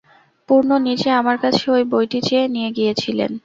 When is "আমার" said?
1.19-1.37